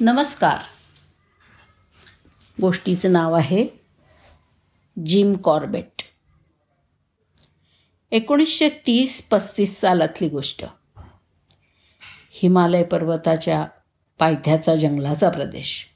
[0.00, 0.58] नमस्कार.
[2.60, 3.66] गोष्टीचं नाव आहे
[5.06, 6.02] जिम कॉर्बेट.
[8.10, 10.64] एकोणीसशे तीस पस्तीस सालातली गोष्ट.
[12.30, 13.66] हिमालय पर्वताच्या
[14.18, 15.86] पायथ्याचा जंगलाचा प्रदेश.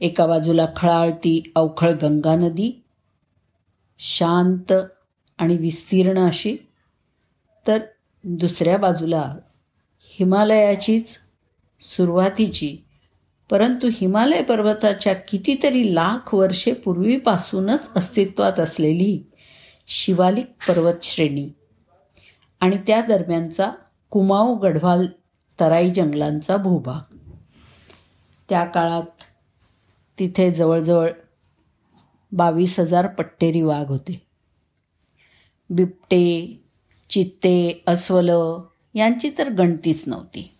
[0.00, 2.84] एका बाजूला खळाळती अवखळ गंगा नदी
[3.98, 4.72] शांत
[5.38, 6.56] आणि विस्तीर्ण अशी
[7.66, 7.78] तर
[8.24, 9.36] दुसऱ्या बाजूला
[10.02, 11.18] हिमालयाचीच
[11.80, 12.78] सुरुवातीची
[13.50, 19.30] परंतु हिमालय पर्वताच्या कितीतरी लाख वर्षे पूर्वीपासूनच अस्तित्वात असलेली
[19.86, 21.50] शिवालिक पर्वतश्रेणी
[22.60, 23.70] आणि त्या दरम्यानचा
[24.10, 25.06] कुमाऊ गढवाल
[25.60, 27.16] तराई जंगलांचा भूभाग.
[28.48, 29.22] त्या काळात
[30.18, 31.10] तिथे जवळजवळ
[32.32, 34.26] बावीस हजार पट्टेरी वाघ होते.
[35.70, 36.60] बिबटे
[37.10, 38.30] चित्ते अस्वल
[38.94, 40.55] यांची तर गणतीच नव्हती.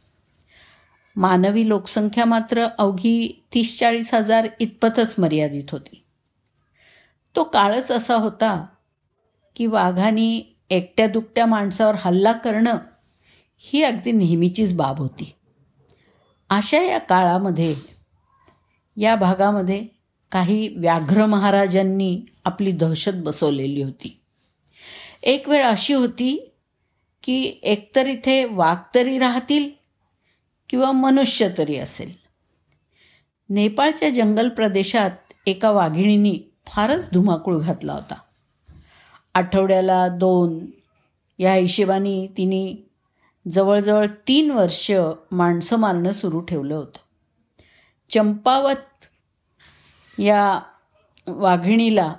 [1.17, 6.05] मानवी लोकसंख्या मात्र अवघी तीस चाळीस हजार इतपतच मर्यादित होती.
[7.37, 8.67] तो काळच असा होता
[9.57, 12.79] की वाघाने एकट्या दुकट्या माणसावर हल्ला करणं
[13.59, 15.35] ही अगदी नेहमीचीच बाब होती.
[16.51, 17.75] अशा या काळामध्ये
[18.97, 19.87] या भागामध्ये
[20.33, 24.21] काही व्याघ्र महाराजांनी आपली दहशत बसवलेली होती.
[25.23, 26.53] एक वेळ अशी होती
[27.23, 29.86] की एकतर इथे वाघ तरी राहतील
[30.69, 32.13] किंवा मनुष्य तरी असेल.
[33.49, 35.11] नेपाळच्या जंगल प्रदेशात
[35.47, 38.15] एका वाघिणीने फारच धुमाकूळ घातला होता.
[39.35, 40.67] आठवड्याला दोन
[41.39, 42.91] या हिशेबाने तिने
[43.49, 44.93] जवळजवळ तीन वर्ष
[45.33, 46.99] माणसं मारणं सुरू ठेवलं होतं.
[48.11, 49.05] चंपावत
[50.19, 50.61] या
[51.27, 52.15] वाघिणीला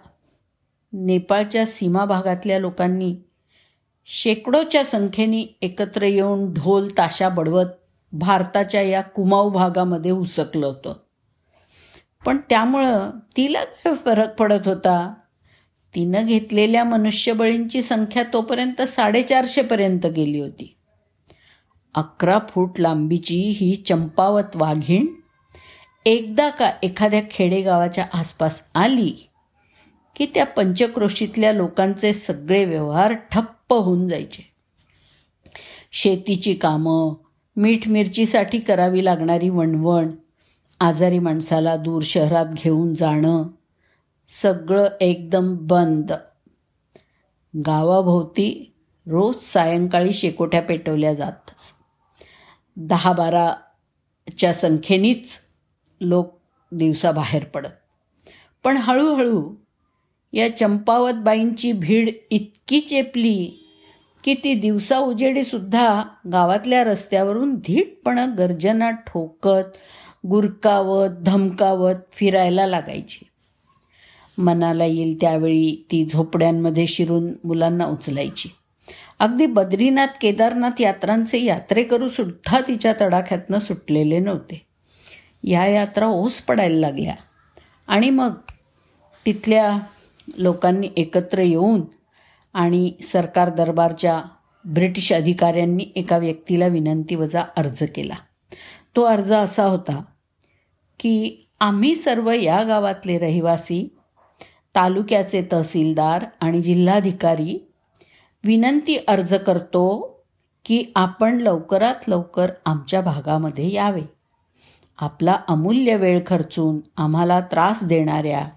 [0.94, 3.16] नेपाळच्या सीमा भागातल्या लोकांनी
[4.06, 7.66] शेकडोच्या संख्येने एकत्र येऊन ढोल ताशा बडवत
[8.18, 10.94] भारताच्या या कुमाऊ भागामध्ये उसकलं होतं.
[12.26, 15.14] पण त्यामुळं तिला काय फरक पडत होता?
[15.96, 20.78] तिनं घेतलेल्या मनुष्यबळींची संख्या तोपर्यंत साडेचारशेपर्यंत गेली होती.
[21.96, 25.08] अकरा फूट लांबीची ही चंपावत वाघीण
[26.06, 29.30] एकदा का एखाद्या खेडेगावाच्या आसपास आली
[30.16, 34.52] की त्या पंचक्रोशीतल्या लोकांचे सगळे व्यवहार ठप्प होऊन जायचे.
[35.92, 37.14] शेतीची कामं
[37.58, 40.12] मीठ मिरचीसाठी करावी लागणारी वणवण
[40.80, 43.44] आजारी माणसाला दूर शहरात घेऊन जाणं
[44.30, 46.12] सगळं एकदम बंद.
[47.66, 48.74] गावाभोवती
[49.08, 51.74] रोज सायंकाळी शेकोट्या पेटवल्या जातच
[52.78, 55.40] दहा बाराच्या संख्येनीच
[56.02, 56.40] लोक
[56.72, 57.70] दिवसा बाहेर पडत.
[58.64, 59.56] पण हळूहळू
[60.34, 63.67] या चंपावत बाईंची भीड इतकी चेपली
[64.24, 69.78] की ती दिवसा उजेडीसुद्धा गावातल्या रस्त्यावरून धीटपणं गर्जना ठोकत
[70.28, 73.26] गुरकावत धमकावत फिरायला लागायची.
[74.38, 78.50] मनाला येईल त्यावेळी ती झोपड्यांमध्ये शिरून मुलांना उचलायची.
[79.20, 84.66] अगदी बद्रीनाथ केदारनाथ यात्रांचे यात्रेकरू सुद्धा तिच्या तडाख्यातनं सुटलेले नव्हते.
[85.44, 87.16] या यात्रा ओस पडायला लागल्या.
[87.88, 88.34] आणि मग
[89.26, 89.78] तिथल्या
[90.38, 91.82] लोकांनी एकत्र येऊन
[92.58, 94.22] आणि सरकार दरबारच्या
[94.66, 98.14] ब्रिटिश अधिकाऱ्यांनी एका व्यक्तीला विनंतीवजा अर्ज केला.
[98.96, 100.02] तो अर्ज असा होता
[101.00, 103.88] की आम्ही सर्व या गावातले रहिवासी
[104.76, 107.60] तालुक्याचे तहसीलदार आणि जिल्हाधिकारी
[108.44, 109.86] विनंती अर्ज करतो
[110.66, 114.02] की आपण लवकरात लवकर आमच्या भागामध्ये यावे.
[114.98, 118.48] आपला अमूल्य वेळ खर्चून आम्हाला त्रास देणाऱ्या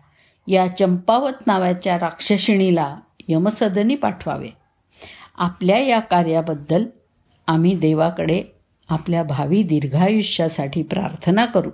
[0.46, 2.96] या चंपावत नावाच्या राक्षसिणीला
[3.28, 4.48] यमसदनी पाठवावे.
[5.36, 6.84] आपल्या या कार्याबद्दल
[7.47, 8.42] आम्ही देवाकडे
[8.88, 11.70] आपल्या भावी दीर्घायुष्यासाठी प्रार्थना करू.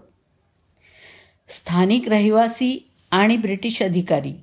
[1.49, 4.35] स्थानिक रहिवासी आणि ब्रिटिश अधिकारी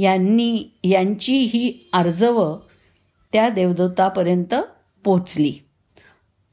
[0.00, 2.56] यांनी यांची ही अर्जव
[3.32, 4.54] त्या देवदूतापर्यंत
[5.04, 5.52] पोचली.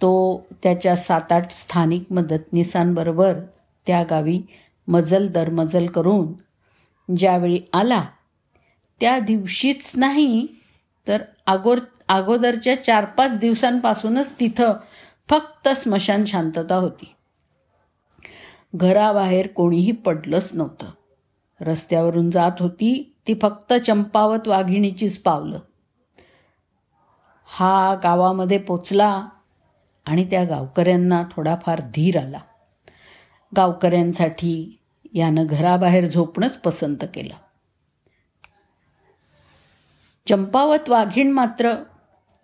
[0.01, 3.39] तो त्याच्या सात आठ स्थानिक मदतनीसांबरोबर
[3.87, 4.41] त्या गावी
[4.87, 6.27] मजल दरमजल करून
[7.15, 8.03] ज्यावेळी आला
[8.99, 10.47] त्या दिवशीच नाही
[11.07, 11.77] तर अगोर
[12.07, 14.73] अगोदरच्या चार पाच दिवसांपासूनच तिथं
[15.29, 17.13] फक्त स्मशान शांतता होती.
[18.75, 20.89] घराबाहेर कोणीही पडलंच नव्हतं.
[21.61, 25.59] रस्त्यावरून जात होती ती फक्त चंपावत वाघिणीचीच पावलं.
[27.45, 29.27] हा गावामध्ये पोचला
[30.05, 32.39] आणि त्या गावकऱ्यांना थोडाफार धीर आला.
[33.57, 34.79] गावकऱ्यांसाठी
[35.13, 37.33] यानं घराबाहेर झोपणंच पसंत केलं.
[40.29, 41.73] चंपावत वाघीण मात्र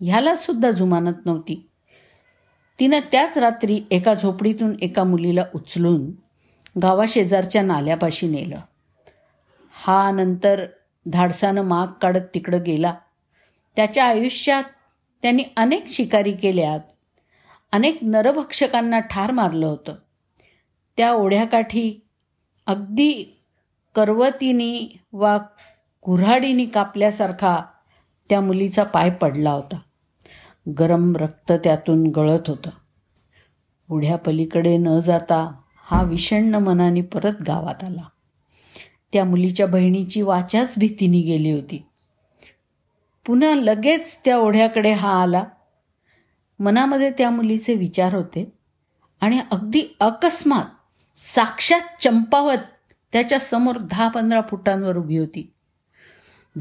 [0.02, 1.70] ह्यालासुद्धा जुमानत नव्हती.
[2.80, 6.12] तिनं त्याच रात्री एका झोपडीतून एका मुलीला उचलून
[6.82, 8.60] गावाशेजारच्या नाल्यापाशी नेलं.
[9.86, 10.66] हा नंतर
[11.08, 12.94] धाडसानं माग काढत तिकडं गेला.
[13.76, 14.64] त्याच्या आयुष्यात
[15.22, 16.80] त्यांनी अनेक शिकारी केल्यात.
[17.72, 19.96] अनेक नरभक्षकांना ठार मारलं होतं.
[20.98, 22.06] त्या ओढ्याकाठी
[22.68, 23.42] अगदी
[23.96, 25.38] करवतीनी वा
[26.02, 27.62] कुऱ्हाडीनी कापल्यासारखा
[28.30, 29.80] त्या मुलीचा पाय पडला होता.
[30.80, 32.70] गरम रक्त त्यातून गळत होतं.
[33.90, 35.56] ओढ्यापलीकडे न जाता
[35.86, 38.02] हा विषण्ण मनाने परत गावात आला.
[39.14, 41.86] त्या मुलीच्या बहिणीची वाचाच भीतीने गेली होती.
[43.26, 45.44] पुन्हा लगेच त्या ओढ्याकडे हा आला.
[46.60, 48.54] मनामध्ये त्या मुलीचे विचार होते
[49.22, 50.66] आणि अगदी अकस्मात
[51.20, 52.58] साक्षात चंपावत
[53.12, 55.54] त्याच्यासमोर दहा पंधरा फुटांवर उभी होती.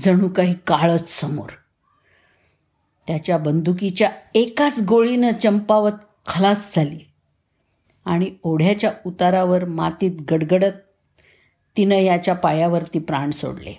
[0.00, 1.48] जणू काही काळच समोर.
[3.06, 5.92] त्याच्या बंदुकीच्या एकाच गोळीनं चंपावत
[6.26, 6.98] खलास झाली
[8.04, 10.72] आणि ओढ्याच्या उतारावर मातीत गडगडत
[11.76, 13.74] तिनं याच्या पायावरती प्राण सोडले.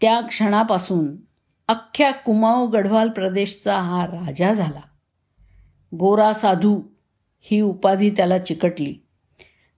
[0.00, 1.16] त्या क्षणापासून
[1.68, 4.80] अख्ख्या कुमाऊ गढवाल प्रदेशचा हा राजा झाला.
[5.94, 6.82] गोरा साधू
[7.40, 8.94] ही उपाधी त्याला चिकटली.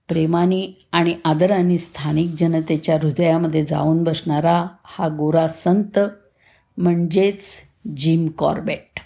[0.07, 5.99] प्रेमाने आणि आदराने स्थानिक जनतेच्या हृदयामध्ये जाऊन बसणारा हा गोरा संत
[6.77, 7.43] म्हणजेच
[7.97, 8.99] जिम कॉर्बेट.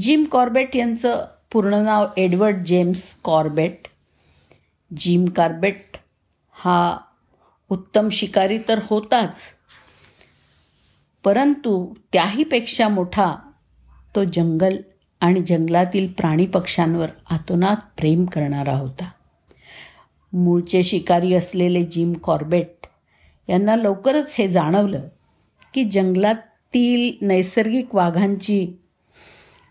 [0.00, 3.88] जिम कॉर्बेट यांचं पूर्ण नाव Edward James Corbett.
[4.96, 5.96] Jim Corbett
[6.52, 6.98] हा
[7.68, 9.42] उत्तम शिकारी तर होताच
[11.24, 13.34] परंतु त्याहीपेक्षा मोठा
[14.14, 14.76] तो जंगल
[15.20, 19.10] आणि जंगलातील प्राणी पक्ष्यांवर आतोनात प्रेम करणारा होता.
[20.36, 22.86] मूळचे शिकारी असलेले जिम कॉर्बेट
[23.48, 25.08] यांना लवकरच हे जाणवलं
[25.74, 28.72] की जंगलातील नैसर्गिक वाघांची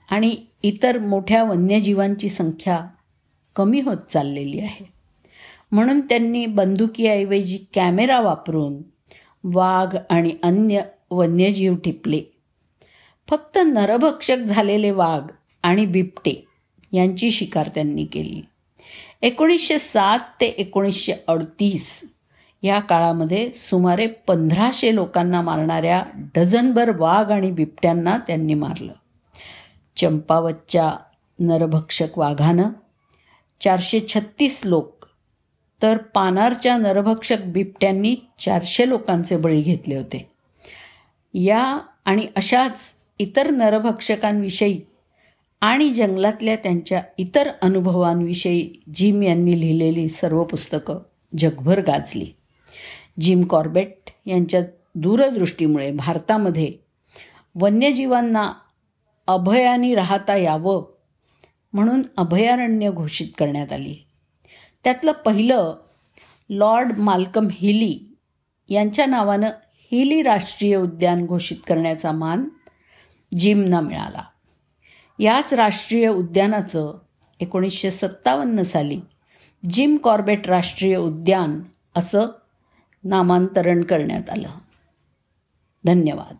[0.09, 2.85] आणि इतर मोठ्या वन्यजीवांची संख्या
[3.55, 4.85] कमी होत चाललेली आहे.
[5.71, 8.77] म्हणून त्यांनी बंदुकीऐवजी कॅमेरा वापरून
[9.43, 12.21] वाघ आणि अन्य वन्यजीव टिपले.
[13.29, 15.31] फक्त नरभक्षक झालेले वाघ
[15.63, 16.45] आणि बिबटे
[16.91, 18.41] यांची शिकार त्यांनी केली.
[19.21, 22.11] एकोणीसशे सात ते एकोणीसशे अडतीस
[22.61, 28.93] या काळामध्ये सुमारे पंधराशे लोकांना मारणाऱ्या डझनभर वाघ आणि बिबट्यांना त्यांनी मारलं.
[29.97, 30.93] चंपावतच्या
[31.39, 32.69] नरभक्षक वाघानं
[33.61, 35.05] चारशे छत्तीस लोक
[35.81, 40.31] तर पानारच्या नरभक्षक बिबट्यांनी चारशे लोकांचे बळी घेतले होते.
[41.33, 44.81] या आणि अशाच इतर नरभक्षकांविषयी
[45.61, 50.97] आणि जंगलातल्या त्यांच्या इतर अनुभवांविषयी जिम यांनी लिहिलेली सर्व पुस्तकं
[51.37, 52.27] जगभर गाजली.
[53.19, 53.93] जिम कॉर्बेट
[54.25, 54.61] यांच्या
[54.95, 56.73] दूरदृष्टीमुळे भारतामध्ये
[57.55, 58.53] वन्यजीवांना
[59.27, 60.83] अभयानी राहता यावं
[61.73, 63.95] म्हणून अभयारण्य घोषित करण्यात आली.
[64.83, 65.75] त्यातलं पहिलं
[66.49, 68.15] लॉर्ड माल्कम हिली
[68.69, 69.49] यांच्या नावानं
[69.91, 72.49] हिली राष्ट्रीय उद्यान घोषित करण्याचा मान
[73.37, 74.23] जिमना मिळाला.
[75.19, 76.93] याच राष्ट्रीय उद्यानाचं
[77.39, 79.01] एकोणीसशे सत्तावन्न साली
[79.69, 81.61] जिम कॉर्बेट राष्ट्रीय उद्यान
[81.95, 82.25] असं
[83.03, 84.49] नामांतरण करण्यात आलं.
[85.85, 86.35] धन्यवाद.